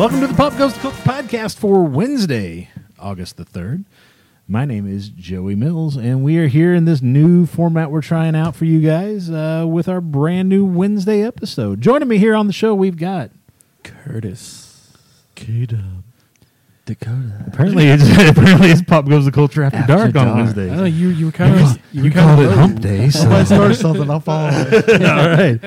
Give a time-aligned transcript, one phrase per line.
[0.00, 3.84] Welcome to the Pop Goes the Culture podcast for Wednesday, August the 3rd.
[4.48, 8.34] My name is Joey Mills, and we are here in this new format we're trying
[8.34, 11.82] out for you guys uh, with our brand new Wednesday episode.
[11.82, 13.30] Joining me here on the show, we've got
[13.82, 14.96] Curtis.
[15.34, 16.02] K-Dub.
[16.86, 17.44] Dakota.
[17.48, 20.36] apparently it's, apparently it's Pop Goes the Culture After, After Dark, on Dark.
[20.36, 20.70] Wednesday.
[20.70, 23.10] Oh, you you were kind of you, we were kind called of it Hump Day.
[23.10, 23.18] So.
[23.18, 24.10] Somebody started something.
[24.10, 25.02] I'll follow it.
[25.02, 25.60] All right,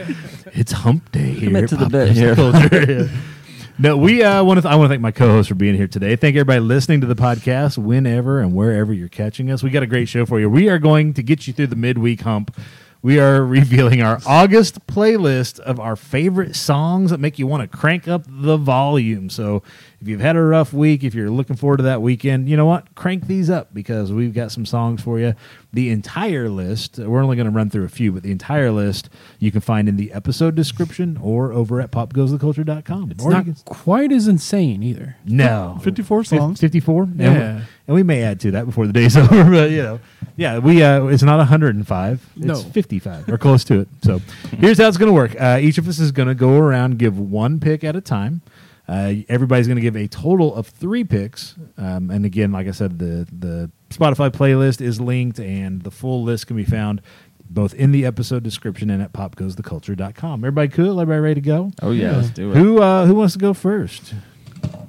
[0.53, 1.49] it's Hump Day here.
[1.49, 2.35] Commit at to Pop bit Goes here.
[2.35, 2.91] Culture.
[2.91, 3.07] Yeah.
[3.79, 4.61] No, we uh, want to.
[4.61, 6.15] Th- I want to thank my co-host for being here today.
[6.15, 9.63] Thank everybody listening to the podcast, whenever and wherever you're catching us.
[9.63, 10.47] We got a great show for you.
[10.47, 12.55] We are going to get you through the midweek hump.
[13.01, 17.77] We are revealing our August playlist of our favorite songs that make you want to
[17.77, 19.31] crank up the volume.
[19.31, 19.63] So,
[20.03, 22.65] if you've had a rough week, if you're looking forward to that weekend, you know
[22.65, 22.93] what?
[22.93, 25.33] Crank these up because we've got some songs for you.
[25.71, 29.09] The entire list, we're only going to run through a few, but the entire list
[29.39, 33.11] you can find in the episode description or over at popgoestheculture.com.
[33.11, 35.15] It's or not can, quite as insane either.
[35.25, 35.79] no.
[35.83, 36.59] 54 songs.
[36.59, 37.03] 54?
[37.03, 37.61] And we- Yeah.
[37.85, 39.99] And we may add to that before the day's over, but you know.
[40.37, 42.29] Yeah, we uh it's not 105.
[42.37, 42.55] It's No.
[42.55, 43.87] 55 or close to it.
[44.03, 44.21] So,
[44.57, 45.35] here's how it's going to work.
[45.39, 48.41] Uh, each of us is going to go around give one pick at a time.
[48.87, 52.71] Uh, everybody's going to give a total of three picks, um, and again, like I
[52.71, 57.01] said, the the Spotify playlist is linked, and the full list can be found
[57.49, 60.41] both in the episode description and at popgoestheculture.com.
[60.41, 60.99] Everybody cool?
[60.99, 61.71] Everybody ready to go?
[61.81, 62.57] Oh yeah, let's do it.
[62.57, 64.13] Who uh, who wants to go first?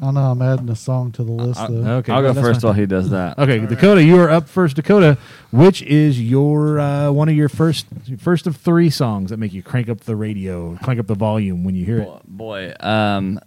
[0.01, 1.97] I know I'm adding a song to the list, I, though.
[1.97, 2.69] Okay, I'll go that's first fine.
[2.69, 3.39] while he does that.
[3.39, 4.77] Okay, Dakota, you are up first.
[4.77, 5.19] Dakota,
[5.51, 7.87] which is your uh, one of your first
[8.19, 11.65] first of three songs that make you crank up the radio, crank up the volume
[11.65, 12.05] when you hear it?
[12.05, 13.41] Boy, boy, um,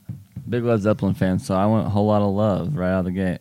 [0.50, 3.06] big Led Zeppelin fan, so I want a whole lot of love right out of
[3.06, 3.40] the gate.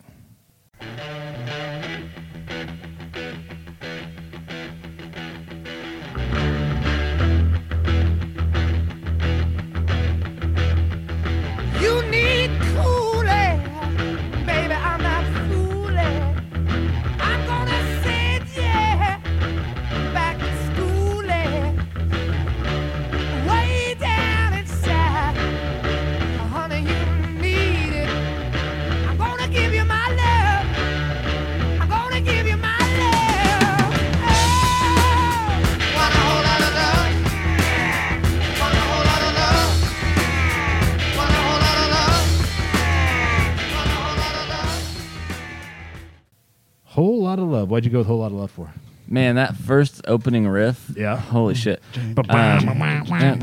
[49.47, 50.91] That first opening riff.
[50.97, 51.17] Yeah.
[51.17, 51.83] Holy shit.
[52.17, 52.25] Um,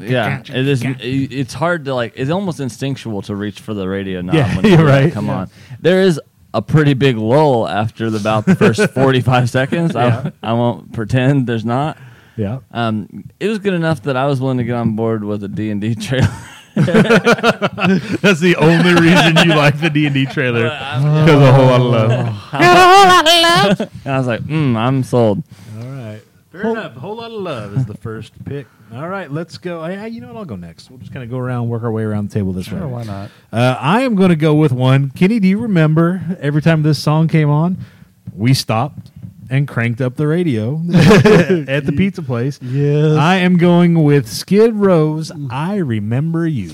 [0.03, 0.83] yeah, it is.
[0.85, 2.13] It's hard to like.
[2.15, 4.35] It's almost instinctual to reach for the radio knob.
[4.35, 5.11] Yeah, when you you're right.
[5.11, 5.35] Come Yeah.
[5.37, 5.49] on.
[5.79, 6.19] There is
[6.53, 9.93] a pretty big lull after the, about the first 45 seconds.
[9.95, 10.31] Yeah.
[10.43, 11.97] I, I won't pretend there's not.
[12.35, 12.59] Yeah.
[12.71, 15.47] Um, it was good enough that I was willing to get on board with a
[15.47, 16.27] D and D trailer.
[18.21, 21.03] That's the only reason you like the D and D trailer because
[21.35, 23.89] of a whole lot of love.
[24.05, 25.43] And I was like, mm, I'm sold.
[25.79, 26.21] All right.
[26.51, 26.95] Fair enough.
[26.95, 28.67] A whole lot of love is the first pick.
[28.93, 29.81] All right, let's go.
[29.81, 30.37] I, I- you know what?
[30.37, 30.89] I'll go next.
[30.91, 32.85] We'll just kind of go around, work our way around the table this Sure, way.
[32.93, 33.31] why not?
[33.51, 35.09] Uh, I am going to go with one.
[35.11, 37.77] Kenny, do you remember every time this song came on,
[38.35, 39.09] we stopped
[39.53, 42.59] and cranked up the radio at the pizza place?
[42.59, 43.15] Yes.
[43.15, 46.73] I am going with Skid Row's I Remember You.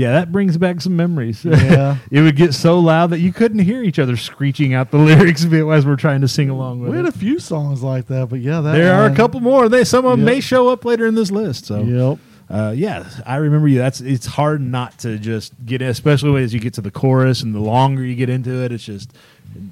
[0.00, 1.44] Yeah, that brings back some memories.
[1.44, 1.96] Yeah.
[2.10, 5.44] it would get so loud that you couldn't hear each other screeching out the lyrics
[5.44, 6.92] as we're trying to sing along with it.
[6.92, 7.14] We had it.
[7.14, 9.68] a few songs like that, but yeah, that There are a couple more.
[9.68, 10.26] They some of them Yep.
[10.26, 11.66] may show up later in this list.
[11.66, 12.18] So Yep.
[12.48, 13.78] uh, yeah, I remember you.
[13.78, 17.54] That's it's hard not to just get, especially as you get to the chorus and
[17.54, 19.12] the longer you get into it, it's just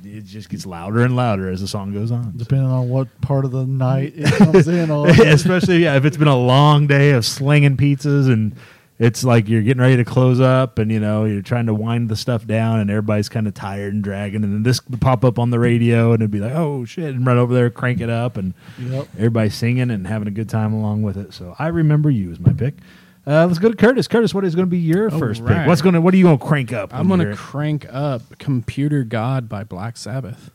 [0.04, 2.32] it just gets louder and louder as the song goes on.
[2.36, 5.08] Depending on what part of the night it comes in on.
[5.08, 8.54] especially yeah, if it's been a long day of slinging pizzas and
[8.98, 12.08] it's like you're getting ready to close up and you know you're trying to wind
[12.08, 15.24] the stuff down and everybody's kind of tired and dragging and then this would pop
[15.24, 18.00] up on the radio and it'd be like oh shit and run over there crank
[18.00, 19.08] it up and Yep.
[19.16, 22.40] everybody's singing and having a good time along with it so i remember you as
[22.40, 22.74] my pick
[23.26, 25.66] uh, let's go to curtis curtis what is going to be your All first pick
[25.66, 27.36] what's going to what are you going to crank up I'm hear it?
[27.36, 30.50] crank up "Computer God" by Black Sabbath.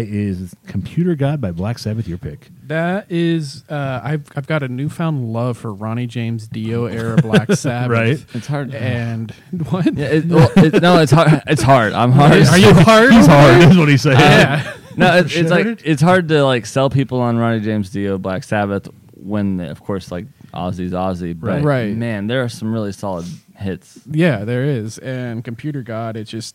[0.00, 4.62] Why is computer god by black sabbath your pick That is, uh, I've I've got
[4.62, 7.90] a newfound love for Ronnie James Dio era Black Sabbath.
[7.90, 8.24] Right.
[8.32, 8.72] It's hard.
[8.74, 9.32] And
[9.70, 9.92] what?
[9.92, 11.42] Yeah, it, well, it, no, it's hard.
[11.48, 11.92] It's hard.
[11.94, 12.46] I'm hard.
[12.46, 13.12] Are you hard?
[13.12, 14.76] he's hard is what he's saying Yeah.
[14.96, 18.44] No, it, it's like it's hard to like sell people on Ronnie James Dio, Black
[18.44, 21.38] Sabbath, when they, of course like Ozzy's Ozzy.
[21.38, 21.64] But Right.
[21.64, 21.96] Right.
[21.96, 23.26] man, there are some really solid
[23.56, 23.98] hits.
[24.08, 24.98] Yeah, there is.
[24.98, 26.54] And Computer God, it's just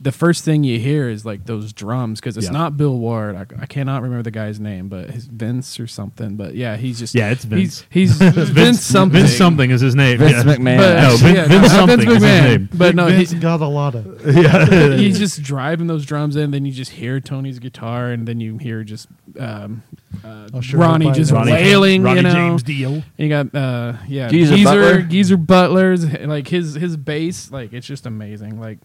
[0.00, 2.52] the first thing you hear is like those drums because it's Yeah.
[2.52, 3.34] not Bill Ward.
[3.34, 6.36] I, I cannot remember the guy's name, but his Vince or something.
[6.36, 7.84] But yeah, he's just Yeah, it's Vince.
[7.90, 9.20] He's, he's Vince, something.
[9.22, 10.42] Vince something is his name Vince yeah.
[10.54, 10.76] McMahon.
[10.78, 12.44] But, No, Vin- yeah, Vince no, something Vince is his McMahon.
[12.44, 12.68] name.
[12.74, 14.36] But no, Vince he, got a lot of.
[14.36, 16.50] yeah he's just driving those drums in.
[16.50, 19.08] Then you just hear Tony's guitar, and then you hear just
[19.40, 19.82] um,
[20.24, 21.46] uh, Oh, sure, Ronnie just knows.
[21.46, 22.02] wailing.
[22.02, 22.90] Ronnie you know, James Dio.
[22.90, 25.02] And you got uh, yeah, Geezer Geezer Butler?
[25.02, 28.60] Geezer Butler's like his his bass, like it's just amazing.
[28.60, 28.78] Like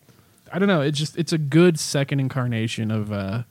[0.54, 3.44] I don't know, it's just it's a good second incarnation of uh,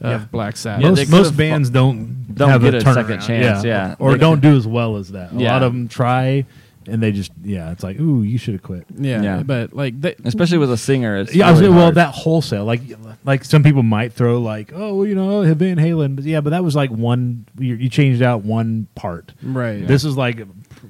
[0.00, 0.26] of Yeah.
[0.30, 0.82] Black Sabbath.
[0.84, 3.26] Yeah, most most bands don't don't have get a, a second turnaround.
[3.26, 3.94] chance, yeah.
[3.98, 5.32] or They- don't do as well as that.
[5.32, 5.52] A Yeah.
[5.52, 6.44] lot of them try,
[6.88, 8.86] and they just yeah, it's like ooh, you should have quit.
[8.96, 9.42] yeah, Yeah.
[9.42, 11.16] but like they, Especially with a singer.
[11.18, 11.94] It's Yeah, I was really well, hard.
[11.96, 12.80] that wholesale like
[13.24, 16.62] like some people might throw like oh you know Van Halen, but yeah, but that
[16.64, 19.32] was like one you, you changed out one part.
[19.42, 19.86] right.
[19.86, 20.44] This is like pr-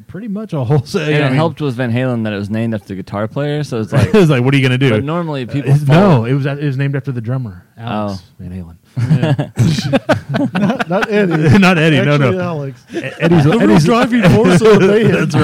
[0.07, 1.03] pretty much a wholesale.
[1.03, 3.27] and I it mean, helped with Van Halen that it was named after the guitar
[3.29, 3.63] player.
[3.65, 4.91] So it's like, it was like, what are you gonna do?
[4.91, 7.67] but normally uh, people It's- follow- no, it was it was named after the drummer,
[7.77, 8.25] Alex Oh.
[8.39, 8.77] Van Halen.
[10.89, 11.59] Not Eddie.
[11.59, 12.01] Not Eddie.
[12.03, 12.43] no, Actually, no.
[12.43, 12.83] Alex.
[12.95, 15.15] Eddie's, The Eddie's driving force of the band.
[15.31, 15.37] That's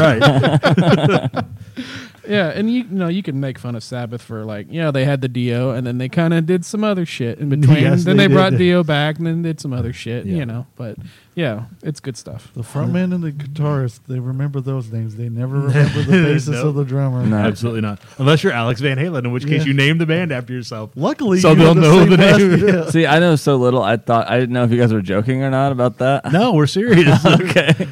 [1.34, 1.44] right.
[2.28, 5.04] Yeah, and you, you know you can make fun of Sabbath for like yeah they
[5.04, 7.78] had the Dio and then they kind of did some other shit in between.
[7.82, 8.58] Yes, then they they, brought did.
[8.58, 10.26] Dio back and then did some other shit.
[10.26, 10.36] Yeah.
[10.36, 10.96] You know, but
[11.34, 12.52] yeah, it's good stuff.
[12.54, 15.16] The frontman and the guitarist, they remember those names.
[15.16, 16.66] They never remember the bassist Nope.
[16.66, 17.24] of the drummer.
[17.24, 17.36] No.
[17.38, 18.00] Absolutely not.
[18.18, 19.68] Unless you're Alex Van Halen, in which case Yeah.
[19.68, 20.90] you name the band after yourself.
[20.94, 22.68] Luckily, So you they'll have know same the name.
[22.68, 22.90] yeah.
[22.90, 23.82] See, I know so little.
[23.82, 26.30] I thought I didn't know if you guys were joking or not about that.
[26.32, 27.24] No, we're serious.
[27.24, 27.88] okay.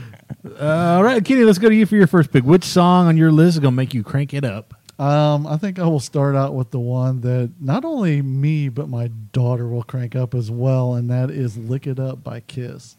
[0.61, 2.45] Uh, all right, Kenny, let's go to you for your first pick.
[2.45, 4.75] Which song on your list is going to make you crank it up?
[4.99, 8.87] Um, I think I will start out with the one that not only me but
[8.87, 12.97] my daughter will crank up as well, and that is "Lick It Up" by Kiss.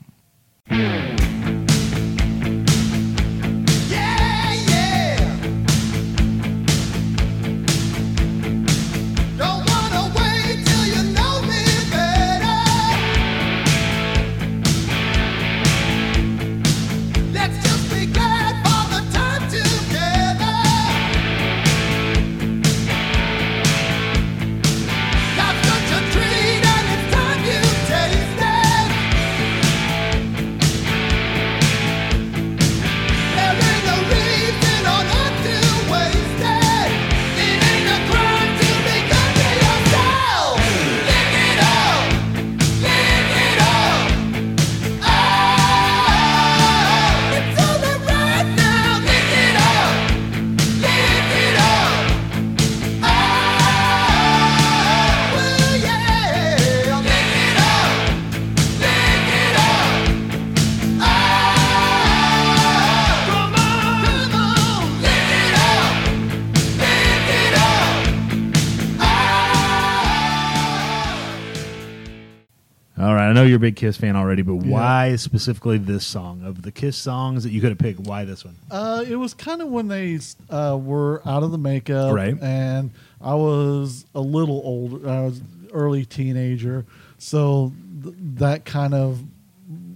[73.61, 77.61] Big Kiss fan already, but why specifically this song of the Kiss songs that you
[77.61, 77.99] could have picked?
[78.01, 78.55] Why this one?
[78.69, 82.35] Uh, it was kind of when they uh, were out of the makeup, Right.
[82.41, 82.91] And
[83.21, 85.07] I was a little older.
[85.09, 85.41] I was
[85.71, 86.85] early teenager,
[87.17, 87.71] so
[88.03, 89.21] th- that kind of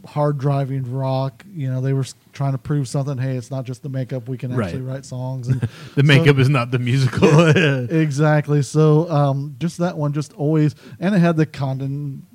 [0.05, 1.43] hard driving rock.
[1.53, 3.17] You know, they were trying to prove something.
[3.17, 4.29] Hey, it's not just the makeup.
[4.29, 4.67] We can Right.
[4.67, 5.47] actually write songs.
[5.49, 5.61] And
[5.95, 7.47] The makeup is not the musical.
[7.89, 8.61] exactly.
[8.61, 12.25] So um, just that one, just always, and it had the condon.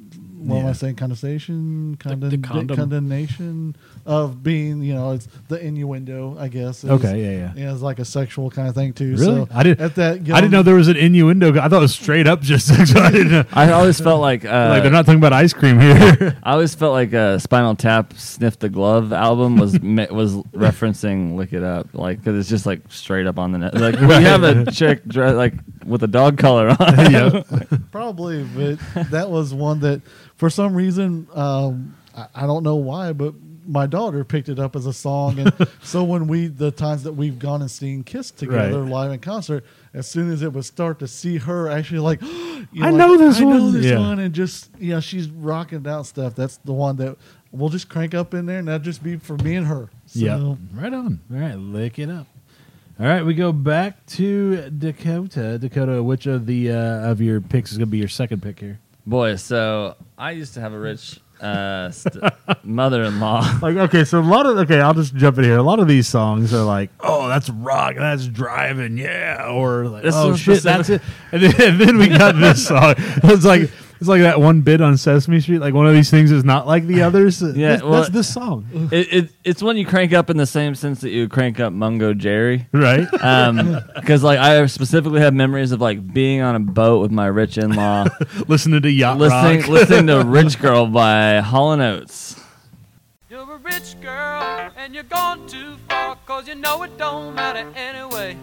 [0.49, 0.97] What am I saying?
[0.97, 2.77] Condensation, condon, the condom.
[2.77, 6.83] condemnation of being, you know, it's the innuendo, I guess.
[6.85, 7.53] is- Okay, yeah, yeah.
[7.65, 9.17] Yeah, it's like a sexual kind of thing too.
[9.17, 9.25] really?
[9.47, 9.81] So I didn't.
[9.81, 11.51] At that, I didn't know there was an innuendo.
[11.61, 13.03] I thought it was straight up just sexual.
[13.03, 13.45] I didn't know.
[13.53, 16.39] I always felt like uh, like they're not talking about ice cream here.
[16.43, 21.37] I always felt like uh, Spinal Tap "Sniff the Glove" album was me- was referencing
[21.37, 23.75] "Lick It Up," like because it's just like straight up on the net.
[23.75, 25.55] Like we have a chick dre- like
[25.85, 27.11] with a dog collar on.
[27.11, 27.43] yeah.
[27.91, 30.01] probably, but that was one that,
[30.41, 33.35] for some reason, um, I, I don't know why, but
[33.67, 37.13] my daughter picked it up as a song, and so when we the times that
[37.13, 38.91] we've gone and seen Kiss together Right.
[38.91, 42.23] live in concert, as soon as it would start to see her actually like,
[42.73, 43.99] you I like, know this I know one." this Yeah.
[43.99, 46.35] one, and just you know she's rocking out stuff.
[46.35, 47.17] That's the one that
[47.53, 49.91] we'll just crank up in there, and that'll just be for me and her.
[50.07, 50.59] So, Yep.
[50.75, 51.21] Right on.
[51.33, 52.27] All right, lick it up.
[52.99, 55.59] All right, we go back to Dakota.
[55.59, 58.59] Dakota, which of the uh, of your picks is going to be your second pick
[58.59, 58.79] here?
[59.07, 62.23] Boy, so I used to have a rich uh, st-
[62.63, 63.59] mother-in-law.
[63.63, 65.59] Like, okay, so a lot of okay, I'll just jump in here.
[65.59, 70.03] A lot of these songs are like, oh, that's rock, that's driving, yeah, or like,
[70.03, 71.03] This oh shit, that's it.
[71.33, 72.95] And then, and then we got this song.
[73.25, 75.59] It's like it's like that one bit on Sesame Street.
[75.61, 77.41] Like one of these things is not like the others.
[77.43, 80.47] Yeah, This- well- that's this song, It, it it's when you crank up in the
[80.47, 82.67] same sense that you crank up Mungo Jerry.
[82.73, 83.07] right?
[83.23, 87.27] Um, because like I specifically have memories of like being on a boat with my
[87.27, 88.07] rich in-law,
[88.49, 89.69] listening to yacht listening rock.
[89.69, 92.37] listening to "Rich Girl" by Hall and Oates.
[93.29, 97.65] You're a rich girl and you're gone too far cause you know it don't matter
[97.77, 98.37] anyway.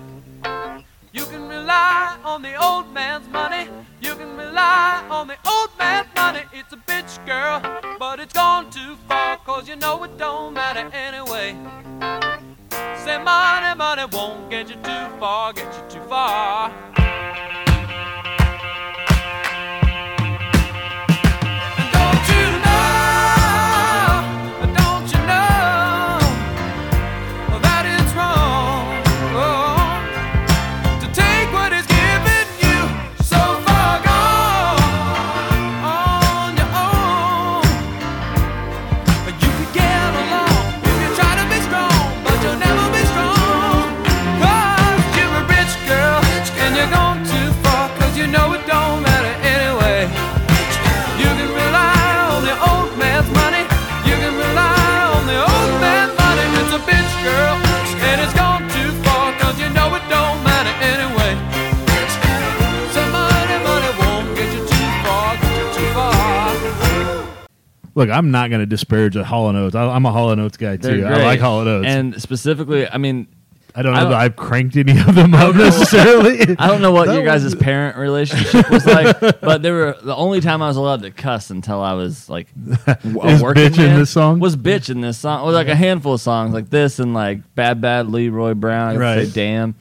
[1.14, 3.70] You can rely on the old man's money.
[4.02, 6.42] You can rely on the old man's money.
[6.52, 7.62] It's a bitch girl,
[7.98, 11.56] but it's gone too far cause you know it don't matter anyway.
[13.06, 16.97] Say money, money won't get you too far, get you too far.
[68.08, 69.76] Look, I'm not going to disparage a Hall and Oates.
[69.76, 71.06] I, I'm a Hall and Oates guy too.
[71.06, 71.88] I like Hall and Oates.
[71.88, 73.28] And specifically, I mean,
[73.76, 75.56] I don't know I don't- that I've cranked any of them up
[75.92, 76.42] necessarily.
[76.58, 80.42] I don't know what your guys' parent relationship was like, but they were the only
[80.42, 82.48] time I was allowed to cuss until I was like
[82.88, 82.98] a
[83.40, 84.40] working bitch in this song?
[84.40, 85.44] Was bitch in this song?
[85.44, 88.98] Well, like a handful of songs like this and like Bad Bad Leroy Brown.
[88.98, 89.28] Right.
[89.28, 89.76] say damn.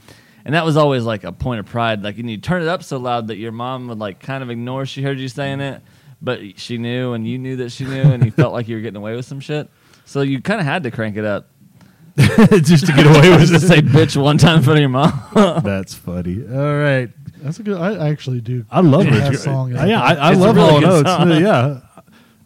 [0.44, 2.02] And that was always like a point of pride.
[2.04, 4.50] Like, and you turn it up so loud that your mom would like kind of
[4.50, 5.80] ignore she heard you saying it,
[6.22, 8.82] but she knew and you knew that she knew and you felt like you were
[8.82, 9.68] getting away with some shit.
[10.04, 11.48] So you kind of had to crank it up
[12.16, 13.60] just to get away with just to it.
[13.60, 15.12] say bitch one time in front of your mom.
[15.64, 16.42] That's funny.
[16.50, 17.10] All right.
[17.42, 17.76] That's a good.
[17.78, 18.64] I actually do.
[18.70, 19.38] I love that Richard.
[19.40, 19.76] song.
[19.76, 21.10] Uh, yeah, I, I It's a love really Hall and good Oates.
[21.10, 21.32] song.
[21.32, 21.80] Uh, yeah,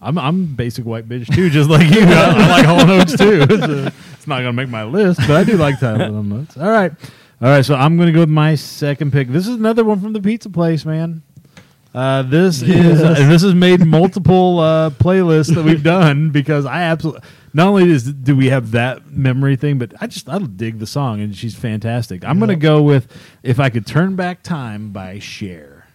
[0.02, 2.00] I'm I'm basic white bitch too, just like you.
[2.02, 3.42] I, I like Hall and Oates too.
[3.48, 6.32] It's, uh, it's not gonna make my list, but I do like Tyler Hall and
[6.32, 6.56] Oates.
[6.58, 6.92] All right,
[7.40, 7.64] all right.
[7.64, 9.28] So I'm gonna go with my second pick.
[9.28, 11.22] This is another one from the pizza place, man.
[11.94, 13.18] Uh, this is Yes.
[13.20, 17.90] and this has made multiple uh, playlists that we've done because I absolutely not only
[17.90, 21.34] is do we have that memory thing, but I just I dig the song and
[21.34, 22.24] she's fantastic.
[22.24, 23.10] I'm gonna go with
[23.42, 25.88] "If I Could Turn Back Time" by Cher.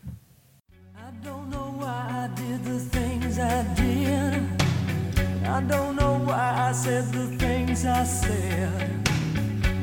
[0.98, 5.48] I don't know why I did the things I did.
[5.48, 9.10] I don't know why I said the things I said.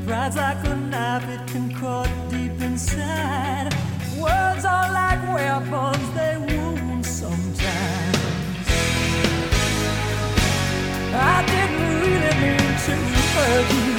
[0.05, 3.72] Pride's like a knife, it can cut deep inside.
[4.23, 8.17] Words are like weapons, they wound sometimes.
[11.13, 12.95] I didn't really mean to
[13.35, 13.92] hurt you.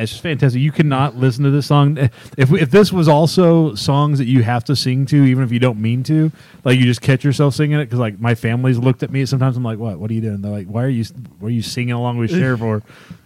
[0.00, 0.62] Yeah, it's just fantastic.
[0.62, 1.98] You cannot listen to this song
[2.38, 5.58] if if this was also songs that you have to sing to, even if you
[5.58, 6.32] don't mean to.
[6.64, 9.26] Like you just catch yourself singing it because like my family's looked at me.
[9.26, 9.98] Sometimes I'm like, "What?
[9.98, 11.04] What are you doing?" They're like, "Why are you?
[11.38, 12.76] Why are you singing along with Cher for?"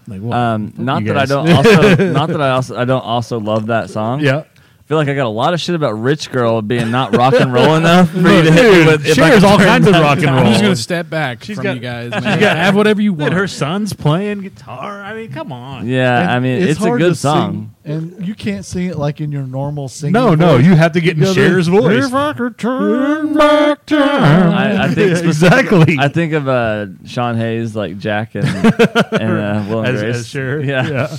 [0.07, 3.05] I'm like, well, Um, not that I don't also, not that I also, I don't
[3.05, 4.21] also love that song.
[4.25, 4.43] yeah.
[4.85, 7.33] I feel like I got a lot of shit about Rich Girl being not rock
[7.33, 9.07] and roll enough for you to hit me Dude, with.
[9.07, 10.35] if I Cher's could all turn kinds of that rock and down.
[10.35, 10.45] roll.
[10.45, 12.13] I'm just gonna step back She's from got- you guys.
[12.13, 12.39] she's Man.
[12.39, 13.33] got- have whatever you Dude, want.
[13.33, 15.01] her son's playing guitar.
[15.03, 15.87] I mean, come on.
[15.89, 17.71] Yeah, And I mean, it's, a hard good song.
[17.83, 20.13] sing, and you can't sing it like in your normal singing.
[20.13, 20.67] No, no, voice.
[20.67, 22.05] you have to get in gotta- Cher's voice.
[22.05, 24.53] If I could turn back time.
[24.53, 25.97] I, I think speci- exactly.
[25.99, 30.17] I think of uh, Sean Hayes like Jack and, and uh, Will and as, Grace.
[30.17, 30.61] as Cher.
[30.61, 31.17] yeah.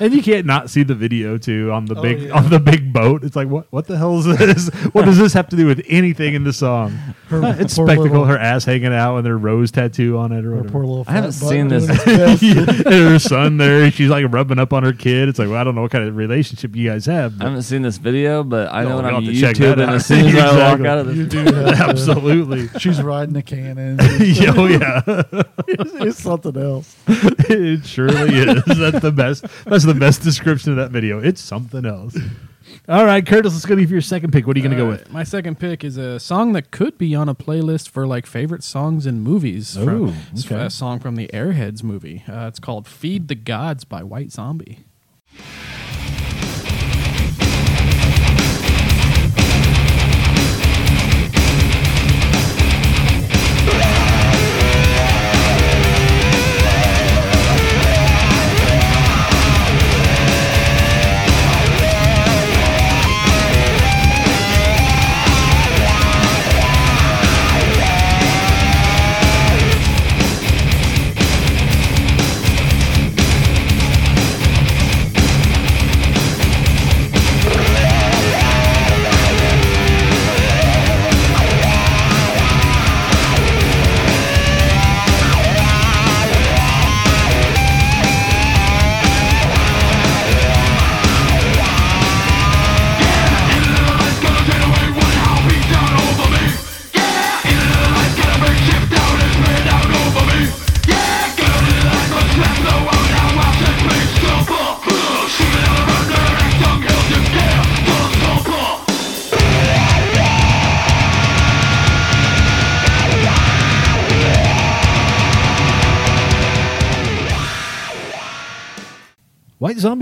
[0.00, 2.32] And you can't not see the video too on the Oh, big yeah.
[2.32, 3.24] on the big boat.
[3.24, 4.68] It's like what what the hell is this?
[4.92, 6.90] what does this have to do with anything in the song?
[7.28, 8.04] Her it's spectacle.
[8.04, 10.68] little- her ass hanging out and their rose tattoo on it or Her whatever.
[10.72, 11.88] poor little I haven't seen this.
[11.88, 12.42] its best.
[12.42, 15.28] and her son there, she's like rubbing up on her kid.
[15.28, 17.40] It's like, well, I don't know what kind of relationship you guys have.
[17.40, 19.80] I haven't seen this video, but I know when you'll I'm have to check that
[19.80, 19.94] out.
[19.94, 21.44] as soon as I walk out of You this.
[21.44, 22.68] do have absolutely.
[22.78, 23.98] She's riding a cannon.
[24.56, 25.00] Oh yeah,
[25.68, 26.96] it's something else.
[27.08, 28.62] it surely is.
[28.64, 29.44] That's the best.
[29.74, 31.18] That's the best description of that video.
[31.18, 32.16] It's something else.
[32.88, 34.46] All right, Curtis, let's go to your second pick.
[34.46, 35.10] What are you going to go with?
[35.10, 38.62] My second pick is a song that could be on a playlist for like favorite
[38.62, 39.76] songs in movies.
[39.76, 40.66] Ooh, from, it's okay.
[40.66, 42.22] a song from the Airheads movie.
[42.28, 44.84] Uh, it's called "Feed the Gods" by White Zombie.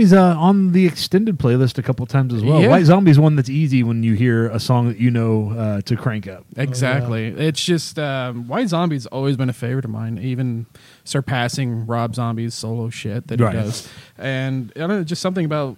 [0.07, 2.61] Zombie's uh, on the extended playlist a couple times as well.
[2.61, 2.69] Yeah.
[2.69, 5.97] White Zombie's one that's easy when you hear a song that you know uh, to
[5.97, 6.45] crank up.
[6.57, 7.27] Exactly.
[7.29, 10.67] It's just um, White Zombie's always been a favorite of mine, even
[11.05, 13.55] surpassing Rob Zombie's solo shit that Right.
[13.55, 13.88] he does.
[14.19, 15.77] And I don't know, just something about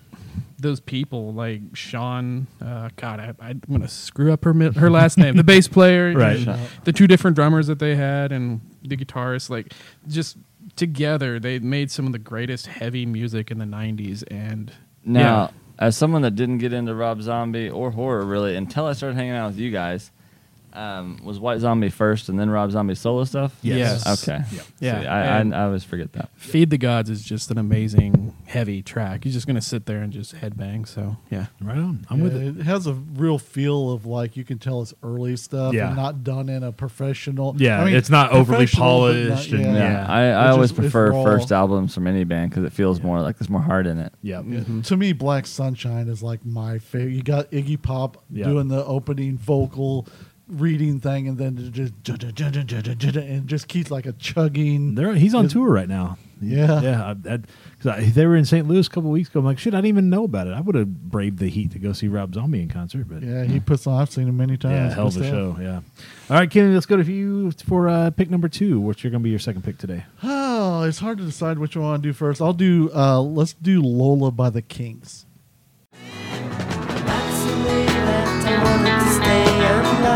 [0.59, 2.47] those people like Sean.
[2.63, 5.37] Uh, God, I, I'm gonna screw up her her last name.
[5.37, 6.47] The bass player, Right.
[6.85, 9.51] The two different drummers that they had, and the guitarist.
[9.51, 9.73] Like
[10.09, 10.37] just
[10.77, 14.23] together, they made some of the greatest heavy music in the '90s.
[14.31, 14.73] And
[15.05, 19.17] Now, as someone that didn't get into Rob Zombie or horror really until I started
[19.17, 20.11] hanging out with you guys,
[20.75, 23.57] um, was White Zombie first and then Rob Zombie solo stuff?
[23.63, 24.07] Yes.
[24.23, 24.43] Okay.
[24.81, 26.31] Yeah, See, I, I, I always forget that.
[26.37, 29.25] Feed the Gods is just an amazing heavy track.
[29.25, 30.87] You're just gonna sit there and just headbang.
[30.87, 31.47] So yeah.
[31.61, 32.07] Right on.
[32.11, 32.59] I'm Yeah, with it.
[32.61, 35.89] it has a real feel of like you can tell it's early stuff Yeah.
[35.89, 37.55] and not done in a professional.
[37.59, 40.07] Yeah, I mean, it's not overly professional, but not- polished and- Yeah, Yeah.
[40.09, 43.39] I, I always just- prefer first albums from any band because it feels more like
[43.39, 44.13] there's more heart in it.
[44.23, 44.43] Yeah.
[44.45, 44.63] Yeah.
[44.83, 47.13] To me, Black Sunshine is like my favorite.
[47.13, 48.45] You got Iggy Pop Yeah.
[48.47, 50.07] doing the opening vocal
[50.49, 54.95] reading thing, and then it just and just keeps like a chugging.
[54.95, 56.19] They're, he's on tour right now.
[56.43, 56.81] Yeah.
[56.83, 57.03] yeah.
[57.05, 57.39] I, I,
[57.79, 58.67] 'cause I- they were in St.
[58.69, 59.41] Louis a couple weeks ago.
[59.41, 60.53] I'm like, shit, I didn't even know about it.
[60.53, 63.45] I would have braved the heat to go see Rob Zombie in concert, but Yeah,
[63.45, 63.99] he puts on.
[64.03, 64.91] I've seen him many times.
[64.91, 65.57] yeah, hell of a show.
[65.59, 65.81] Yeah.
[66.29, 68.81] All right, Kenny, let's go to you for uh, pick number two.
[68.81, 70.05] What's your going to be your second pick today?
[70.23, 72.43] Oh, it's hard to decide which one I want to do first.
[72.43, 72.91] I'll do.
[72.95, 75.25] Uh, let's do Lola by the Kinks.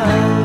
[0.00, 0.37] And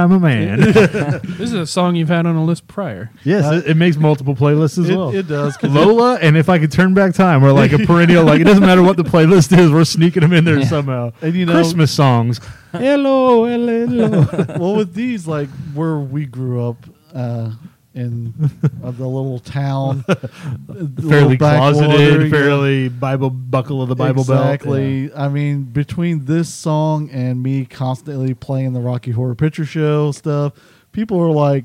[0.00, 0.60] I'm a man.
[1.40, 3.10] This is a song you've had on a list prior.
[3.24, 5.14] yes, it, it makes multiple playlists as It, well.
[5.14, 5.56] it does.
[5.56, 8.24] 'cause Lola, and if I could turn back time, we're like a perennial.
[8.24, 11.12] Like it doesn't matter what the playlist is, we're sneaking them in there somehow.
[11.22, 12.40] And you know- Christmas songs.
[12.72, 14.44] hello, hello, hello.
[14.58, 16.76] well, with these, like where we grew up
[17.14, 17.52] uh,
[17.94, 18.32] in
[18.82, 22.30] of the little town, the fairly little closeted, yeah.
[22.30, 25.08] fairly Bible buckle of the Bible exactly.
[25.08, 25.18] belt.
[25.18, 30.52] I mean, between this song and me constantly playing the Rocky Horror Picture Show stuff,
[30.92, 31.64] people are like,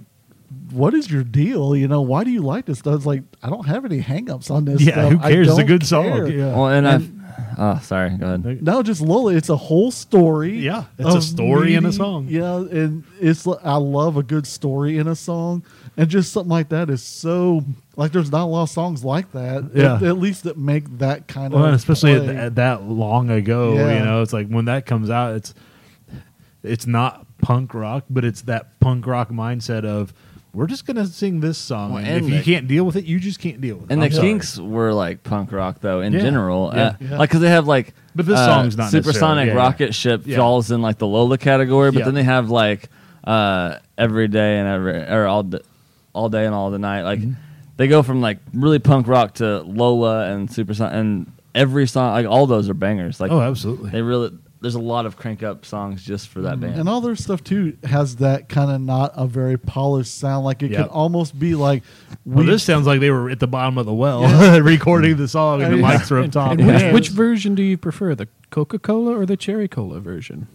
[0.71, 1.75] "What is your deal?
[1.75, 4.49] You know, why do you like this stuff?" It's like I don't have any hangups
[4.49, 4.81] on this.
[4.81, 5.11] Yeah, stuff.
[5.11, 5.47] who I cares?
[5.47, 6.05] It's a don't good song.
[6.05, 6.27] care.
[6.27, 6.55] Yeah.
[6.55, 7.25] Well, and, And- I.
[7.57, 8.11] Oh, sorry.
[8.17, 8.63] Go ahead.
[8.63, 9.33] No, just Lola.
[9.33, 10.57] It's a whole story.
[10.57, 12.27] Yeah, it's a of story in a song.
[12.29, 15.63] Yeah, and it's I love a good story in a song,
[15.97, 17.63] and just something like that is so
[17.95, 19.71] like there's not a lot of songs like that.
[19.73, 19.95] Yeah.
[19.95, 22.35] at, at least that make that kind Well, of especially at, play.
[22.37, 23.99] at that long ago, Yeah.
[23.99, 25.53] you know, it's like when that comes out, it's
[26.63, 30.13] it's not punk rock, but it's that punk rock mindset of
[30.53, 33.03] we're just gonna sing this song, Well, and, and if you can't deal with it,
[33.05, 33.93] you just can't deal with it.
[33.93, 34.27] And I'm the sorry.
[34.29, 36.19] Kinks were like punk rock though in Yeah.
[36.21, 36.81] general, Yeah.
[36.81, 37.17] Uh, Yeah.
[37.17, 37.93] like because they have like.
[38.15, 39.59] But this uh, song's not supersonic yeah, yeah.
[39.59, 40.37] rocket ship Yeah.
[40.37, 42.05] falls in like the Lola category, but Yeah.
[42.05, 42.89] then they have like
[43.25, 45.59] uh, every day and every or all d-
[46.15, 47.03] all day and all the night.
[47.03, 47.33] Like Mm-hmm.
[47.77, 52.25] they go from like really punk rock to Lola and supersonic and every song like
[52.25, 53.19] all those are bangers.
[53.19, 53.91] Like oh, absolutely.
[53.91, 56.79] they really there's a lot of crank up songs just for that band.
[56.79, 60.43] and all their stuff too has that kind of not a very polished sound.
[60.43, 60.81] Like it Yep.
[60.87, 61.83] could almost be like
[62.25, 64.57] well, this sounds like they were at the bottom of the well Yeah.
[64.63, 65.97] recording the song, and the Yeah.
[65.97, 66.51] mics are up top.
[66.53, 66.93] And which, Yeah.
[66.93, 70.47] which version do you prefer, the Coca Cola or the Cherry Cola version?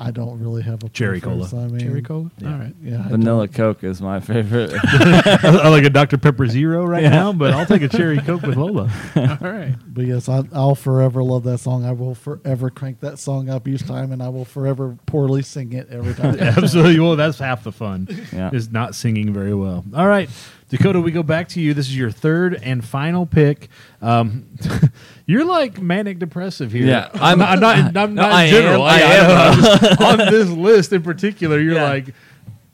[0.00, 1.50] I don't really have a Cherry preference.
[1.50, 1.64] cola.
[1.64, 2.30] I mean, Cherry Cola?
[2.38, 2.52] Yeah.
[2.52, 2.74] All right.
[2.80, 4.70] Yeah, I Vanilla Coke is my favorite.
[4.84, 8.56] I like a Dr Pepper Zero right now, but I'll take a cherry coke with
[8.56, 8.90] Lola.
[9.16, 9.74] All right.
[9.86, 11.84] But yes, I, I'll forever love that song.
[11.84, 15.72] I will forever crank that song up each time, and I will forever poorly sing
[15.72, 16.38] it every time.
[16.40, 17.00] Absolutely.
[17.00, 18.06] Well, that's half the fun.
[18.32, 18.50] Yeah.
[18.52, 19.84] Is not singing very well.
[19.96, 20.30] All right,
[20.68, 21.72] Dakota, we go back to you.
[21.72, 23.68] This is your third and final pick.
[24.02, 24.44] Um,
[25.26, 26.86] you're like manic depressive here.
[26.86, 27.96] Yeah, I'm I'm- not.
[27.96, 28.86] I'm not, No, in general.
[28.88, 29.96] am, I am.
[30.00, 31.84] I'm on this list in particular, you're Yeah.
[31.88, 32.14] like,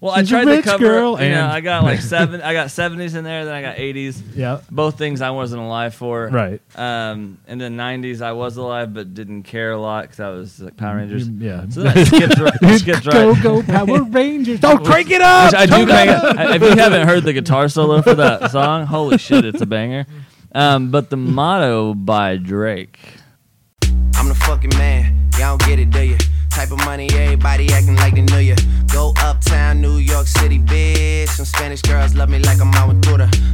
[0.04, 0.84] Well, She's a I tried to rich cover.
[0.84, 2.42] girl, you know, and- I got like seven.
[2.42, 3.46] I got seventies in there.
[3.46, 4.22] Then I got eighties.
[4.34, 6.28] yeah, Both things I wasn't alive for.
[6.28, 6.60] right.
[6.76, 10.60] Um, in the nineties, I was alive but didn't care a lot because I was
[10.60, 11.26] like Power Rangers.
[11.26, 11.66] Yeah.
[11.70, 12.62] So then I skipped right.
[12.62, 13.42] I skipped right.
[13.42, 14.60] Go go Power Rangers!
[14.60, 15.52] Don't crank it up.
[15.52, 16.38] Which I do crank it.
[16.38, 19.66] I- If you haven't heard the guitar solo for that song, holy shit, it's a
[19.66, 20.04] banger.
[20.54, 22.98] Um, but the motto by Drake.
[24.16, 25.30] I'm the fucking man.
[25.38, 26.18] Y'all don't get it, do you?
[26.54, 28.54] Type of money, everybody acting like they knew ya.
[28.92, 31.26] Go uptown, New York City, bitch.
[31.28, 33.02] Some Spanish girls love me like I'm out with.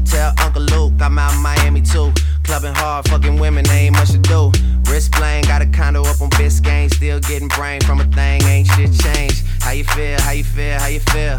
[0.04, 2.12] Tell Uncle Luke I'm out in Miami too.
[2.44, 4.52] Clubbing hard, fucking women, they ain't much to do.
[4.90, 6.92] Wrist playing, got a condo up on Biscayne.
[6.92, 9.46] Still getting brain from a thing, ain't shit changed.
[9.60, 10.20] How you feel?
[10.20, 10.78] How you feel?
[10.78, 11.38] How you feel?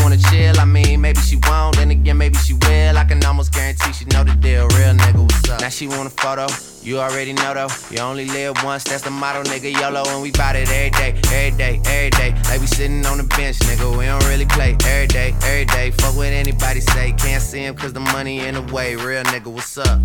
[0.00, 0.58] wanna chill.
[0.58, 2.98] I mean, maybe she won't, then again, maybe she will.
[2.98, 4.66] I can almost guarantee she know the deal.
[4.68, 5.60] Real nigga, what's up?
[5.60, 6.46] Now she want a photo.
[6.82, 7.68] You already know though.
[7.90, 9.72] You only live once, that's the motto, nigga.
[9.72, 12.30] YOLO, and we bout it every day, every day, every day.
[12.48, 13.98] Like we sitting on the bench, nigga.
[13.98, 15.90] We don't really play every day, every day.
[15.90, 17.12] Fuck what anybody say.
[17.18, 18.96] Can't see him cause the money in the way.
[18.96, 20.00] Real nigga, what's up?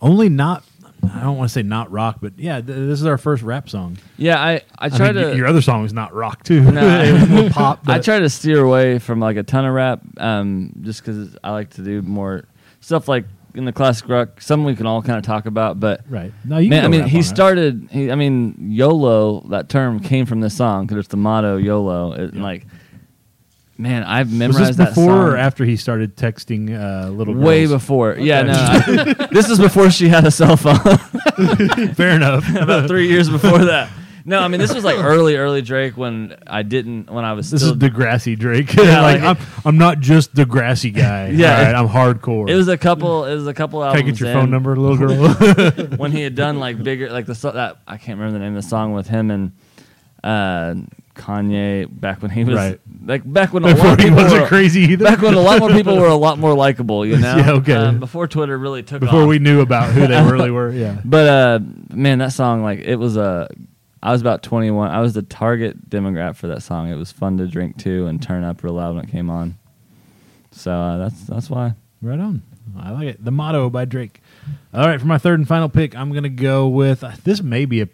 [0.00, 0.64] Only not.
[1.02, 3.68] I don't want to say not rock, but yeah, th- this is our first rap
[3.68, 3.98] song.
[4.16, 5.36] Yeah, I I I try mean, to.
[5.36, 6.60] your other song is not rock too.
[6.62, 6.80] No.
[7.04, 7.88] it was more pop.
[7.88, 11.52] I try to steer away from like a ton of rap, um, just because I
[11.52, 12.44] like to do more
[12.80, 14.40] stuff like in the classic rock.
[14.40, 16.32] Some we can all kind of talk about, but Right.
[16.44, 17.88] No, you man, I mean, he started.
[17.90, 19.40] He, I mean, YOLO.
[19.48, 22.12] That term came from this song because it's the motto YOLO.
[22.12, 22.66] It, Like,
[23.78, 27.34] man, I've memorized Was this that before song or after he started texting uh, little
[27.34, 27.46] girls?
[27.46, 28.16] way before.
[28.18, 30.78] Yeah, no, I- this is before she had a cell phone.
[31.94, 32.46] Fair enough.
[32.54, 33.90] About three years before that.
[34.24, 37.50] No, I mean this was like early, early Drake when I didn't when I was
[37.50, 38.74] This is Degrassi Drake.
[38.74, 41.28] Yeah, like, like- I'm, I'm not just Degrassi guy.
[41.28, 41.56] Yeah.
[41.56, 42.50] All right, I'm hardcore.
[42.50, 43.24] It was a couple.
[43.24, 45.96] It was a couple Can I get your in phone number, little girl?
[45.96, 48.62] when he had done like bigger, like the that I can't remember the name of
[48.62, 49.52] the song with him and
[50.22, 50.74] uh,
[51.18, 52.80] Kanye back when he was Right.
[53.04, 55.04] like back when a lot Before of he people wasn't were, crazy either.
[55.04, 57.36] back when a lot more people were a lot more likable, you know.
[57.36, 57.74] Yeah, okay.
[57.74, 59.08] Um, before Twitter really took off.
[59.08, 59.28] Before off.
[59.28, 60.70] we knew about who they really were.
[60.72, 61.00] Yeah.
[61.04, 61.58] But uh,
[61.92, 63.48] man, that song like it was a
[64.02, 64.90] I was about 21.
[64.90, 66.88] I was the target demographic for that song.
[66.88, 69.58] It was fun to drink to and turn up real loud when it came on.
[70.52, 71.74] So uh, that's that's why.
[72.00, 72.42] Right on.
[72.78, 73.24] I like it.
[73.24, 74.20] The motto by Drake.
[74.72, 77.42] All right, for my third and final pick, I'm gonna go with uh, this.
[77.42, 77.88] May be a.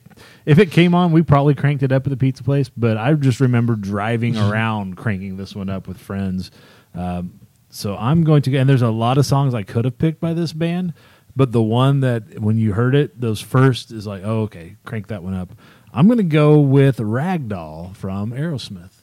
[0.46, 2.68] If it came on, we probably cranked it up at the pizza place.
[2.68, 6.50] But I just remember driving around cranking this one up with friends.
[6.94, 8.56] Um, so I'm going to.
[8.56, 10.94] And there's a lot of songs I could have picked by this band,
[11.34, 15.08] but the one that when you heard it, those first is like, oh, okay, crank
[15.08, 15.50] that one up.
[15.92, 18.93] I'm gonna go with Ragdoll from Aerosmith.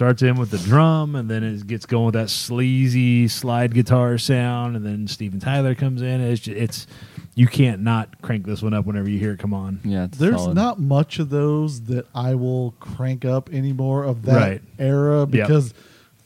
[0.00, 4.16] Starts in with the drum, and then it gets going with that sleazy slide guitar
[4.16, 6.22] sound, and then Steven Tyler comes in.
[6.22, 6.86] It's just, it's
[7.34, 9.78] you can't not crank this one up whenever you hear it come on.
[9.84, 10.54] Yeah, it's There's solid.
[10.54, 14.62] not much of those that I will crank up anymore of that Right.
[14.78, 15.74] era because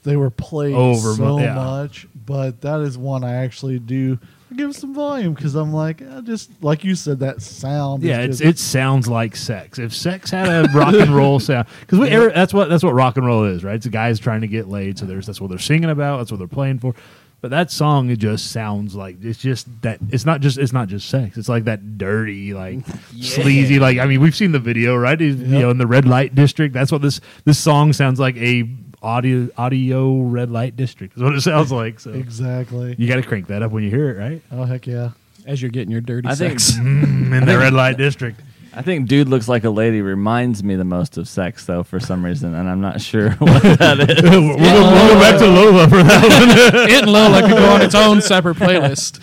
[0.03, 1.55] they were played Over so yeah.
[1.55, 2.07] much.
[2.15, 4.19] But that is one I actually do
[4.55, 8.03] give some volume because I'm like, eh, just like you said, that sound.
[8.03, 9.79] Yeah, it's, just- it sounds like sex.
[9.79, 11.99] If sex had a rock and roll sound, because
[12.33, 13.75] that's what that's what rock and roll is, right?
[13.75, 14.97] It's guys trying to get laid.
[14.99, 16.17] So there's that's what they're singing about.
[16.17, 16.95] That's what they're playing for.
[17.41, 19.99] But that song, it just sounds like it's just that.
[20.09, 21.37] It's not just it's not just sex.
[21.37, 22.79] It's like that dirty, like
[23.21, 23.77] sleazy.
[23.77, 25.19] Like I mean, we've seen the video, right?
[25.21, 26.73] It- You know, in the red light district.
[26.73, 28.35] That's what this this song sounds like.
[28.37, 28.63] A
[29.05, 31.99] audio audio red light district is what it sounds like.
[31.99, 32.95] So exactly.
[32.97, 34.41] you got to crank that up when you hear it, right?
[34.51, 35.11] Oh heck yeah!
[35.45, 36.77] As you're getting your dirty I think sex.
[36.79, 38.41] Mm, in the red light district.
[38.77, 41.97] I think "Dude Looks Like a Lady" reminds me the most of sex, though, for
[41.97, 44.21] some reason, and I'm not sure what that is.
[44.21, 46.89] we'll, go, we'll go back to Lola for that one.
[46.89, 49.21] it and Lola could go on its own separate playlist.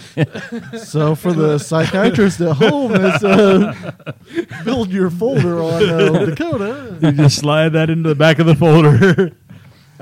[0.79, 3.93] So for the psychiatrist at home, is uh,
[4.65, 6.97] build your folder on uh, Dakota.
[7.03, 9.33] you just slide that into the back of the folder.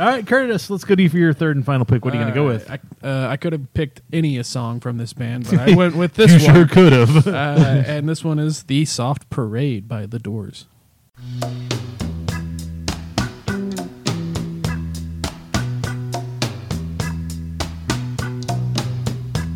[0.01, 2.07] All right, Curtis, let's go to you for your third and final pick.
[2.07, 2.71] What are you going to go with?
[2.71, 5.95] I, uh, I could have picked any a song from this band, but I went
[5.95, 6.57] with this you one.
[6.57, 7.27] sure could have.
[7.27, 10.65] uh, and this one is "The Soft Parade" by The Doors.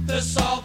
[0.06, 0.63] The salt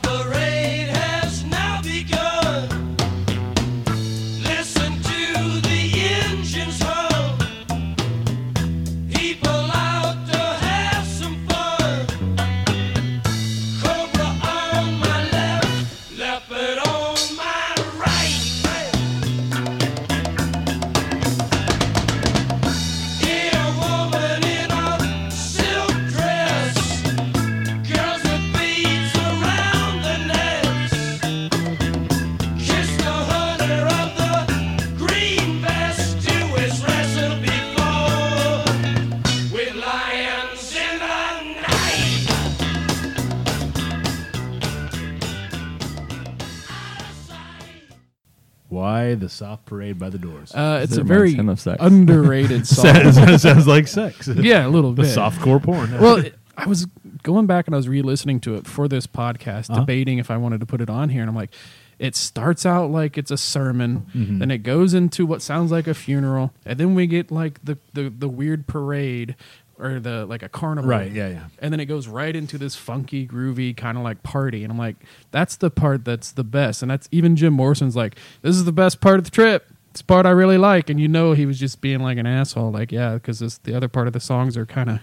[49.40, 50.54] soft parade by the doors?
[50.54, 51.78] Uh, it's It a very him of sex.
[51.82, 53.14] underrated song.
[53.14, 54.28] sounds, sounds like sex.
[54.28, 55.18] yeah, a little the bit.
[55.18, 56.00] softcore porn.
[56.00, 56.88] well, it- I was
[57.24, 59.80] going back and I was re-listening to it for this podcast, Uh-huh.
[59.80, 61.52] debating if I wanted to put it on here, and I'm like,
[62.00, 64.40] it starts out like it's a sermon, Mm-hmm.
[64.40, 67.78] then it goes into what sounds like a funeral, and then we get like the
[67.94, 69.36] the, the weird parade
[69.80, 71.44] or the like a carnival, Right, yeah, yeah.
[71.60, 74.78] and then it goes right into this funky, groovy kind of like party, and I'm
[74.78, 74.98] like,
[75.32, 78.72] that's the part that's the best, and that's even Jim Morrison's like, this is the
[78.72, 79.68] best part of the trip.
[79.92, 82.72] It's part I really like, and you know he was just being like an asshole,
[82.72, 85.00] like yeah, because the other part of the songs are kind of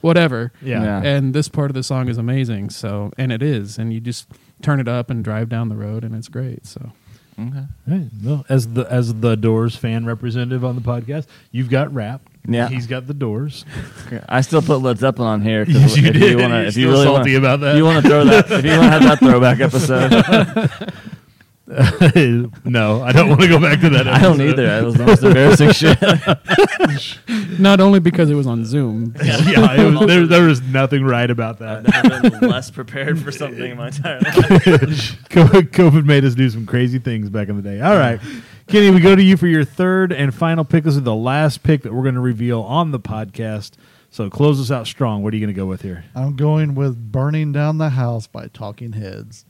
[0.00, 0.52] whatever.
[0.60, 0.82] Yeah.
[0.82, 1.02] Yeah.
[1.02, 2.70] And this part of the song is amazing.
[2.70, 4.26] So, and it is, and you just
[4.60, 6.66] turn it up and drive down the road, and it's great.
[6.66, 6.92] So,
[7.40, 7.64] Okay.
[7.88, 12.22] Hey, well, as the as the Doors fan representative on the podcast, you've got rap.
[12.46, 12.68] Yeah.
[12.68, 13.64] he's got the Doors.
[14.28, 15.64] I still put Led Zeppelin on here.
[15.64, 16.30] 'cause Yes, you if did.
[16.32, 17.76] You wanna, if you still really salty wanna, about that.
[17.76, 18.50] You want to throw that?
[18.50, 20.10] If you want to have that throwback episode,
[22.64, 24.06] no, I don't want to go back to that.
[24.06, 24.66] I don't either.
[24.66, 25.72] It was the most embarrassing
[27.52, 27.58] shit.
[27.58, 31.30] not only because it was on Zoom, yeah, it was, there, there was nothing right
[31.30, 31.86] about that.
[31.94, 34.34] I've never been less prepared for something in my entire life.
[35.30, 37.80] COVID COVID made us do some crazy things back in the day.
[37.80, 38.20] All right.
[38.66, 40.84] Kenny, we go to you for your third and final pick.
[40.84, 43.72] This is the last pick that we're going to reveal on the podcast.
[44.10, 45.22] So close us out strong.
[45.22, 46.04] What are you going to go with here?
[46.14, 49.44] I'm going with "Burning Down the House" by Talking Heads.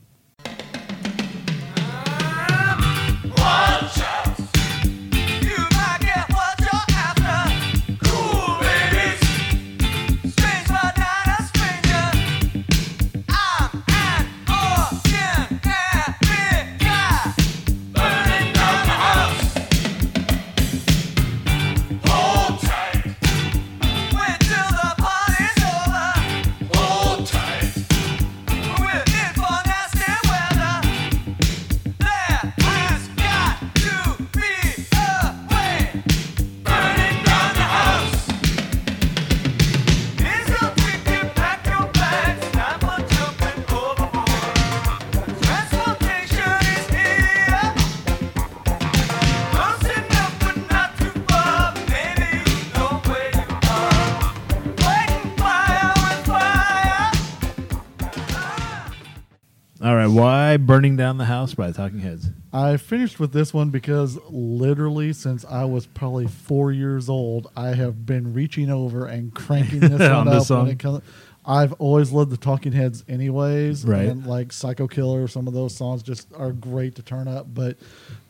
[60.65, 62.29] Burning Down the House by the Talking Heads?
[62.51, 67.69] I finished with this one because literally since I was probably four years old, I
[67.69, 70.63] have been reaching over and cranking this On one this up song?
[70.63, 71.01] when it comes.
[71.45, 73.85] I've always loved the Talking Heads, anyways.
[73.85, 74.07] Right.
[74.07, 77.45] And like Psycho Killer, some of those songs just are great to turn up.
[77.53, 77.77] But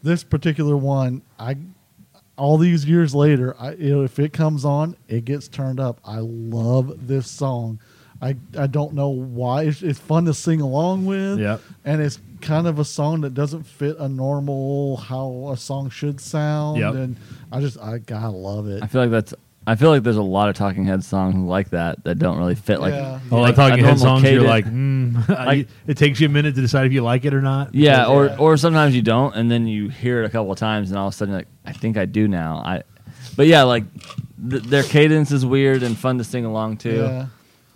[0.04, 1.56] this particular one, I
[2.38, 6.02] all these years later, I you know, if it comes on, it gets turned up.
[6.04, 7.80] I love this song.
[8.22, 9.64] I I don't know why.
[9.64, 11.40] It's, it's fun to sing along with.
[11.40, 11.62] Yep.
[11.84, 16.20] And it's kind of a song that doesn't fit a normal how a song should
[16.22, 16.80] sound.
[16.80, 16.94] Yep.
[16.96, 17.16] And
[17.52, 18.82] I just I gotta love it.
[18.84, 19.34] I feel like that's.
[19.68, 22.54] I feel like there's a lot of Talking Heads songs like that that don't really
[22.54, 22.94] fit like.
[22.94, 23.20] Yeah.
[23.32, 26.28] All like the Talking a Head normal songs, you're like, mm, Like- it takes you
[26.28, 27.74] a minute to decide if you like it or not.
[27.74, 28.38] Yeah, or Yeah.
[28.38, 31.08] or sometimes you don't, and then you hear it a couple of times, and all
[31.08, 32.62] of a sudden you're like, I think I do now.
[32.64, 32.84] I,
[33.36, 33.86] but yeah, like
[34.50, 36.96] th- their cadence is weird and fun to sing along to.
[36.96, 37.26] yeah.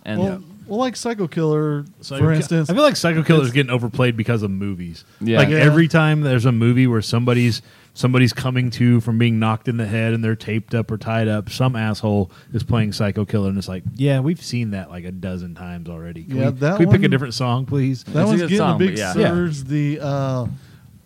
[0.04, 2.70] And Well, well, like Psycho Killer, Psycho for Ki- instance.
[2.70, 5.04] I feel like Psycho Killer is getting overplayed because of movies.
[5.20, 5.38] Yeah.
[5.38, 5.56] like Yeah.
[5.58, 7.60] every time there's a movie where somebody's
[7.92, 11.26] somebody's coming to from being knocked in the head and they're taped up or tied
[11.26, 15.04] up, some asshole is playing Psycho Killer, and it's like, yeah, we've seen that like
[15.04, 16.22] a dozen times already.
[16.22, 18.04] Can Yeah, we, that can we pick a one- different song, please?
[18.04, 19.12] that It's a one's good getting song, a big but yeah.
[19.12, 19.64] surge.
[19.64, 20.46] The uh,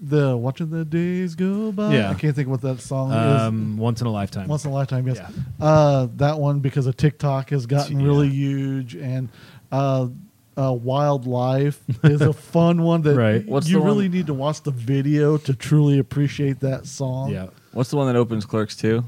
[0.08, 1.94] the watching the days go by.
[1.94, 2.10] Yeah.
[2.10, 3.40] I can't think what that song is.
[3.42, 4.48] Um, once in a lifetime.
[4.48, 5.16] Once in a lifetime, yes.
[5.18, 5.28] Yeah.
[5.66, 8.06] Uh, that one because of TikTok has gotten Yeah.
[8.06, 9.28] really huge, and
[9.72, 10.08] uh,
[10.56, 13.46] uh, Wildlife is a fun one that Right.
[13.46, 17.30] What's you the one- really need to watch the video to truly appreciate that song.
[17.30, 17.46] yeah.
[17.72, 19.04] what's the one that opens Clerks two?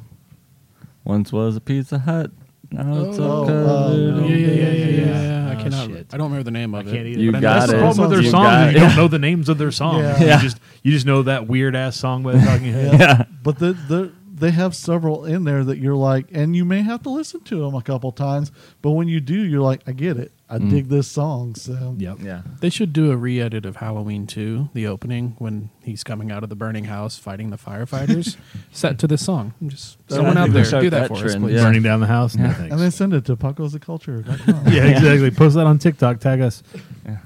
[1.05, 2.31] Once was a Pizza Hut.
[2.73, 3.95] Now it's Oh, a uh,
[4.27, 5.36] Yeah, yeah, yeah, yeah, yeah.
[5.73, 5.79] Yeah.
[5.79, 5.97] I cannot.
[5.97, 6.07] shit.
[6.15, 7.11] I don't remember the name of I of can't it.
[7.13, 7.21] either.
[7.23, 7.81] You but I know got that's the it.
[7.81, 8.45] problem with their You songs.
[8.47, 8.89] got is You it.
[8.89, 10.03] don't know the names of their songs.
[10.03, 10.25] Yeah.
[10.25, 10.37] Yeah.
[10.37, 12.99] You just you just know that weird ass song by the Talking Heads.
[12.99, 13.25] Yeah.
[13.43, 17.03] But the, the they have several in there that you're like, and you may have
[17.05, 18.53] to listen to them a couple times,
[18.83, 20.31] but when you do, you're like, I get it.
[20.49, 20.71] I Mm.
[20.71, 21.57] dig this song.
[21.57, 22.19] So Yep.
[22.23, 22.43] Yeah.
[22.61, 26.51] They should do a re-edit of Halloween 2, the opening when he's coming out of
[26.51, 28.37] the burning house fighting the firefighters,
[28.71, 29.55] set to this song.
[29.67, 31.55] Just Yeah, someone out there do that that for us, please.
[31.57, 31.63] yeah.
[31.65, 32.37] Burning down the house.
[32.37, 32.71] No, thanks.
[32.73, 34.25] and then send it to Pop Goes the Culture.
[34.69, 35.31] yeah, exactly.
[35.33, 36.21] Post that on TikTok.
[36.21, 36.63] Tag us.
[37.05, 37.19] Yeah.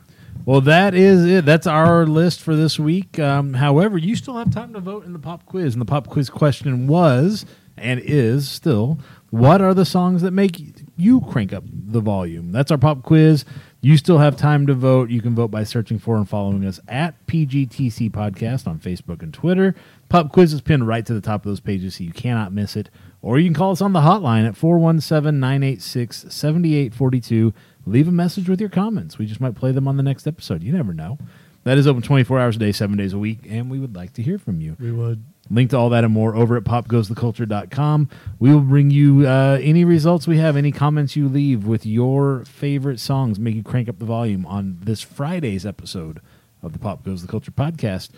[0.46, 1.44] Well, that is it.
[1.44, 3.18] That's our list for this week.
[3.18, 6.08] Um, however, you still have time to vote in the pop quiz, and the pop
[6.08, 7.44] quiz question was
[7.76, 8.98] and is still:
[9.28, 10.58] What are the songs that make
[11.00, 12.52] you crank up the volume?
[12.52, 13.44] That's our pop quiz.
[13.80, 15.10] You still have time to vote.
[15.10, 19.32] You can vote by searching for and following us at PGTC Podcast on Facebook and
[19.32, 19.74] Twitter.
[20.08, 22.76] Pop quiz is pinned right to the top of those pages, so you cannot miss
[22.76, 22.90] it.
[23.22, 27.52] Or you can call us on the hotline at 417 986 7842.
[27.86, 29.18] Leave a message with your comments.
[29.18, 30.62] We just might play them on the next episode.
[30.62, 31.18] You never know.
[31.64, 34.14] That is open 24 hours a day, seven days a week, and we would like
[34.14, 34.76] to hear from you.
[34.80, 35.24] we would.
[35.50, 38.08] Link to all that and more over at popgoestheculture.com.
[38.38, 42.44] We will bring you uh, any results we have, any comments you leave with your
[42.44, 46.20] favorite songs, make you crank up the volume on this Friday's episode
[46.62, 48.10] of the Pop Goes the Culture podcast.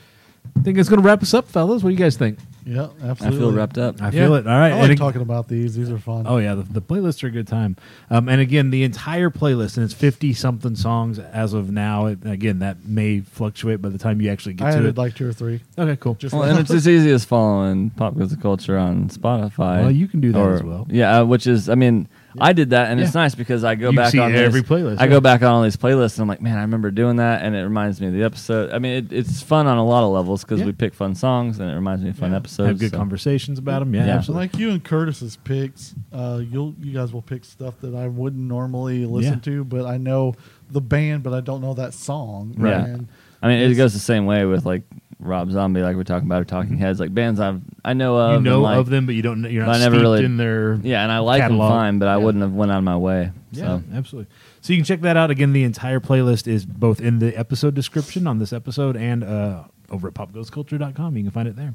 [0.56, 1.82] I think it's going to wrap us up, fellas.
[1.82, 2.38] What do you guys think?
[2.64, 3.26] Yeah, absolutely.
[3.26, 4.00] I feel wrapped up.
[4.00, 4.46] I feel it.
[4.46, 4.66] All right.
[4.68, 5.74] I And like ag- talking about these.
[5.74, 6.26] These are fun.
[6.28, 7.74] Oh yeah, the, the playlists are a good time.
[8.08, 12.06] Um, and again, the entire playlist, and it's fifty something songs as of now.
[12.06, 14.96] It, again, that may fluctuate by the time you actually get I to added it.
[14.98, 15.60] like two or three.
[15.76, 16.14] okay, cool.
[16.14, 19.80] Just Well, and it's as easy as following Pop Goes the Culture on Spotify.
[19.80, 20.86] Well, you can do that Or- as well.
[20.88, 22.06] Yeah, uh, which is, I mean,
[22.40, 24.70] I did that, and it's nice because I go You back see on every this-
[24.70, 25.10] playlist, I yeah.
[25.10, 27.54] go back on all these playlists, and I'm like, man, I remember doing that, and
[27.54, 28.70] it reminds me of the episode.
[28.72, 30.66] I mean, it, it's fun on a lot of levels because Yeah.
[30.66, 32.38] we pick fun songs, and it reminds me of fun Yeah.
[32.38, 32.68] episodes.
[32.68, 33.94] Have good so- conversations about them.
[33.94, 34.14] Yeah, Yeah.
[34.16, 34.44] absolutely.
[34.46, 38.42] like you and Curtis's picks, uh, you'll you guys will pick stuff that I wouldn't
[38.42, 39.52] normally listen Yeah.
[39.52, 40.34] to, but I know
[40.70, 42.54] the band, but I don't know that song.
[42.56, 42.72] Right.
[42.74, 43.08] And
[43.42, 44.82] I mean, it goes the same way with like
[45.18, 48.44] Rob Zombie, like we're talking about, or Talking Heads, like bands I've I know of.
[48.44, 49.50] you know like, of them, but you don't.
[49.50, 51.68] You're not I never really- in their Yeah, and I like catalog.
[51.70, 52.24] them fine, but I Yeah.
[52.24, 53.32] wouldn't have went out of my way.
[53.50, 54.30] Yeah, So absolutely.
[54.60, 55.52] So you can check that out again.
[55.52, 60.06] The entire playlist is both in the episode description on this episode and uh, over
[60.08, 61.16] at popgoestheculture.com.
[61.16, 61.74] You can find it there.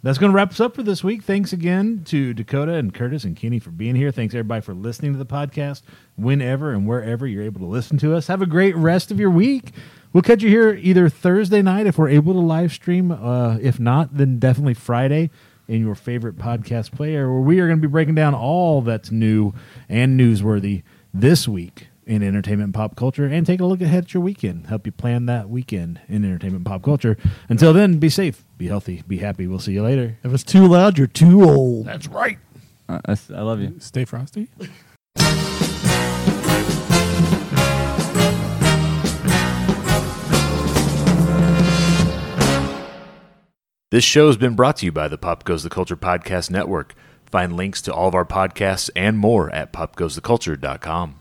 [0.00, 1.24] That's going to wrap us up for this week.
[1.24, 4.12] Thanks again to Dakota and Curtis and Kenny for being here.
[4.12, 5.82] Thanks everybody for listening to the podcast
[6.16, 8.28] whenever and wherever you're able to listen to us.
[8.28, 9.72] Have a great rest of your week.
[10.12, 13.10] We'll catch you here either Thursday night if we're able to live stream.
[13.10, 15.30] Uh, if not, then definitely Friday
[15.66, 19.10] in your favorite podcast player, where we are going to be breaking down all that's
[19.10, 19.52] new
[19.88, 24.14] and newsworthy this week in entertainment and pop culture and take a look ahead at
[24.14, 24.66] your weekend.
[24.66, 27.16] Help you plan that weekend in entertainment and pop culture.
[27.48, 29.46] Until then, be safe, be healthy, be happy.
[29.46, 30.18] We'll see you later.
[30.24, 31.86] If it's too loud, you're too old.
[31.86, 32.38] That's right.
[32.88, 33.76] uh, I, I love you.
[33.78, 34.48] Stay frosty.
[43.90, 46.94] This show has been brought to you by the Pop Goes the Culture Podcast Network.
[47.24, 51.17] Find links to all of our podcasts and more at popgoestheculture.com.